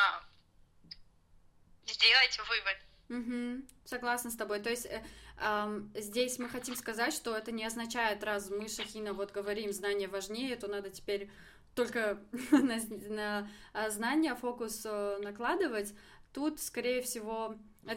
сделать 1.87 2.39
вывод. 2.49 2.77
Угу, 3.09 3.67
согласна 3.85 4.31
с 4.31 4.37
тобой. 4.37 4.61
То 4.61 4.71
есть 4.71 4.87
э, 4.87 5.03
э, 5.39 5.81
здесь 5.95 6.39
мы 6.39 6.49
хотим 6.49 6.77
сказать, 6.77 7.15
что 7.15 7.37
это 7.37 7.51
не 7.51 7.65
означает, 7.65 8.23
раз 8.25 8.51
мы 8.51 8.69
Шахина 8.69 9.13
вот 9.13 9.33
говорим, 9.33 9.73
знание 9.73 10.09
важнее, 10.09 10.57
то 10.57 10.69
надо 10.69 10.91
теперь 10.91 11.31
только 11.75 12.19
на, 12.51 12.77
на 13.09 13.51
а, 13.73 13.91
знания 13.91 14.35
фокус 14.35 14.83
э, 14.85 15.19
накладывать, 15.23 15.95
тут, 16.33 16.61
скорее 16.61 17.03
всего, 17.03 17.57
э, 17.87 17.97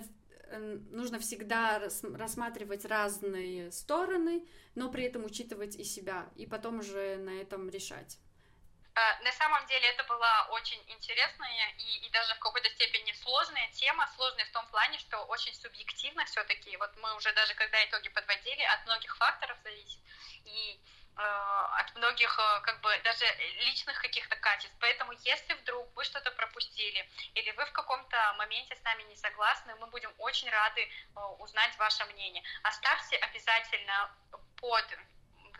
нужно 0.91 1.19
всегда 1.19 1.79
рассматривать 1.79 2.85
разные 2.85 3.71
стороны, 3.71 4.47
но 4.75 4.89
при 4.89 5.03
этом 5.03 5.25
учитывать 5.25 5.75
и 5.75 5.83
себя, 5.83 6.29
и 6.35 6.45
потом 6.45 6.79
уже 6.79 7.17
на 7.17 7.41
этом 7.41 7.69
решать. 7.69 8.17
На 8.95 9.31
самом 9.33 9.67
деле 9.67 9.89
это 9.89 10.05
была 10.05 10.47
очень 10.51 10.81
интересная 10.87 11.67
и, 11.77 12.07
и 12.07 12.09
даже 12.11 12.33
в 12.35 12.39
какой-то 12.39 12.69
степени 12.69 13.11
сложная 13.11 13.69
тема, 13.73 14.09
сложная 14.15 14.45
в 14.45 14.51
том 14.51 14.65
плане, 14.67 14.97
что 14.99 15.17
очень 15.25 15.53
субъективно 15.53 16.23
все-таки. 16.23 16.77
Вот 16.77 16.91
мы 17.03 17.13
уже 17.17 17.33
даже 17.33 17.53
когда 17.55 17.83
итоги 17.83 18.07
подводили, 18.07 18.61
от 18.61 18.85
многих 18.85 19.17
факторов 19.17 19.57
зависит. 19.65 19.99
И 20.45 20.79
Э, 20.79 21.04
от 21.17 21.95
многих 21.95 22.37
э, 22.39 22.61
как 22.61 22.81
бы 22.81 22.89
даже 23.03 23.25
личных 23.65 24.01
каких-то 24.01 24.35
качеств. 24.35 24.75
Поэтому 24.79 25.13
если 25.23 25.53
вдруг 25.53 25.95
вы 25.95 26.03
что-то 26.03 26.31
пропустили 26.31 27.09
или 27.33 27.51
вы 27.51 27.65
в 27.65 27.71
каком-то 27.71 28.33
моменте 28.37 28.75
с 28.75 28.83
нами 28.83 29.03
не 29.03 29.15
согласны, 29.15 29.75
мы 29.75 29.87
будем 29.87 30.13
очень 30.17 30.49
рады 30.49 30.81
э, 30.81 31.19
узнать 31.39 31.77
ваше 31.77 32.05
мнение. 32.05 32.43
Оставьте 32.63 33.17
обязательно 33.17 34.11
под 34.57 34.85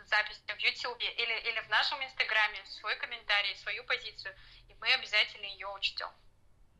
записью 0.04 0.56
в 0.56 0.58
YouTube 0.58 1.00
или, 1.00 1.40
или 1.48 1.60
в 1.60 1.68
нашем 1.68 2.02
Инстаграме 2.04 2.64
свой 2.66 2.96
комментарий, 2.96 3.56
свою 3.56 3.84
позицию, 3.84 4.36
и 4.68 4.74
мы 4.74 4.92
обязательно 4.92 5.46
ее 5.46 5.68
учтем 5.68 6.10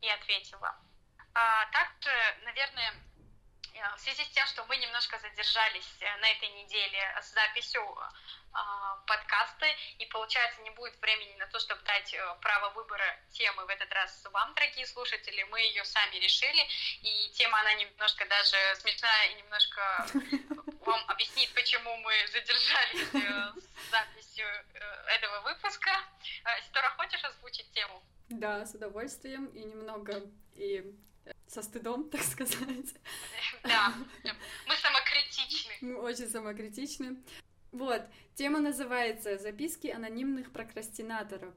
и 0.01 0.09
ответим 0.09 0.59
вам. 0.59 0.75
А 1.33 1.65
также, 1.67 2.11
наверное, 2.43 2.93
в 3.95 3.99
связи 3.99 4.23
с 4.23 4.29
тем, 4.29 4.45
что 4.47 4.63
мы 4.65 4.77
немножко 4.77 5.17
задержались 5.19 5.89
на 6.19 6.29
этой 6.29 6.49
неделе 6.49 6.99
с 7.21 7.33
записью 7.33 7.81
а, 8.53 8.95
подкасты, 9.05 9.67
и 9.99 10.05
получается 10.07 10.61
не 10.61 10.71
будет 10.71 10.99
времени 10.99 11.35
на 11.37 11.45
то, 11.47 11.59
чтобы 11.59 11.81
дать 11.83 12.11
э, 12.13 12.35
право 12.41 12.69
выбора 12.73 13.05
темы 13.31 13.63
в 13.65 13.69
этот 13.69 13.91
раз 13.93 14.25
вам, 14.33 14.53
дорогие 14.55 14.87
слушатели, 14.87 15.43
мы 15.43 15.61
ее 15.61 15.85
сами 15.85 16.15
решили, 16.15 16.61
и 17.03 17.29
тема 17.33 17.59
она 17.59 17.75
немножко 17.75 18.25
даже 18.27 18.57
смешная 18.79 19.27
и 19.27 19.35
немножко 19.35 20.07
вам 20.85 21.03
объяснит, 21.07 21.53
почему 21.53 21.95
мы 21.97 22.13
задержались 22.31 23.13
э, 23.13 23.59
с 23.59 23.91
записью 23.91 24.47
э, 24.47 24.79
этого 25.15 25.41
выпуска. 25.41 25.91
Ситора, 26.65 26.89
хочешь 26.97 27.23
озвучить 27.23 27.71
тему? 27.73 28.01
Да, 28.29 28.65
с 28.65 28.73
удовольствием 28.73 29.45
и 29.47 29.63
немного 29.65 30.23
и 30.55 30.83
со 31.47 31.61
стыдом, 31.61 32.09
так 32.11 32.21
сказать. 32.21 32.93
Да, 33.63 33.93
мы 34.67 34.75
самокритичны. 34.75 35.73
Мы 35.81 35.95
очень 35.97 36.29
самокритичны. 36.29 37.17
Вот, 37.71 38.01
тема 38.35 38.59
называется 38.59 39.37
«Записки 39.37 39.87
анонимных 39.87 40.51
прокрастинаторов». 40.51 41.53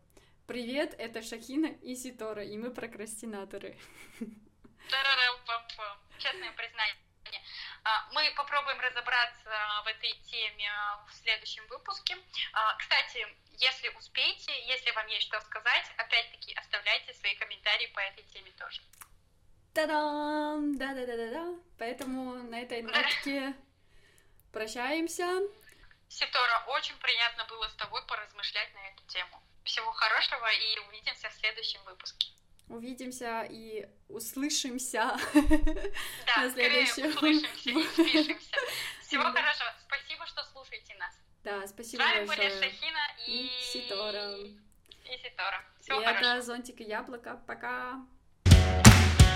Привет, 0.46 0.94
это 0.98 1.22
Шахина 1.22 1.66
и 1.66 1.94
Ситора, 1.94 2.44
и 2.44 2.56
мы 2.56 2.72
прокрастинаторы. 2.72 3.78
Честное 6.18 6.52
признание. 6.52 6.96
А, 7.84 8.08
мы 8.12 8.32
попробуем 8.36 8.80
разобраться 8.80 9.50
в 9.84 9.86
этой 9.86 10.12
теме 10.24 10.70
в 11.08 11.14
следующем 11.14 11.66
выпуске. 11.68 12.16
А, 12.52 12.74
кстати, 12.76 13.26
если 13.58 13.88
успеете, 13.90 14.52
если 14.66 14.90
вам 14.90 15.06
есть 15.06 15.26
что 15.28 15.40
сказать, 15.40 15.86
опять-таки 15.96 16.52
оставляйте 16.54 17.14
свои 17.14 17.34
комментарии 17.36 17.86
по 17.94 18.00
этой 18.00 18.24
теме 18.24 18.50
тоже. 18.52 18.82
Та-дам! 19.74 20.76
Да-да-да-да-да. 20.76 21.54
Поэтому 21.78 22.34
на 22.42 22.60
этой 22.60 22.82
нотке 22.82 23.54
прощаемся. 24.52 25.40
Ситора, 26.08 26.64
очень 26.68 26.96
приятно 26.96 27.44
было 27.48 27.68
с 27.68 27.74
тобой 27.74 28.04
поразмышлять 28.06 28.74
на 28.74 28.88
эту 28.88 29.04
тему. 29.06 29.40
Всего 29.64 29.92
хорошего 29.92 30.46
и 30.52 30.78
увидимся 30.88 31.28
в 31.30 31.34
следующем 31.34 31.80
выпуске. 31.84 32.28
Увидимся 32.68 33.46
и 33.48 33.88
услышимся 34.08 35.16
да, 36.26 36.42
на 36.42 36.50
следующем. 36.50 37.08
услышимся 37.10 37.70
и 37.70 37.74
услышимся. 37.76 38.56
Всего 39.02 39.22
хорошего. 39.24 39.74
Спасибо, 39.86 40.26
что 40.26 40.42
слушаете 40.44 40.94
нас. 40.96 41.14
Да, 41.44 41.66
спасибо 41.66 42.02
С 42.02 42.06
вами 42.06 42.26
большое. 42.26 42.48
были 42.50 42.64
Шахина 42.64 43.16
и... 43.26 43.46
и 43.46 43.62
Ситора. 43.72 44.36
И 44.36 45.16
Ситора. 45.22 45.64
Всего 45.80 46.00
и 46.00 46.04
хорошего. 46.04 46.30
это 46.32 46.42
Зонтик 46.42 46.80
и 46.80 46.84
Яблоко. 46.84 47.42
Пока. 47.46 48.04